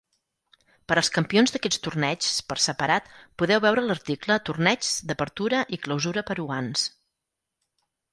[0.91, 3.11] Per als campions d'aquests torneigs per separat
[3.41, 6.87] podeu veure l'article Torneigs d'Apertura i Clausura peruans.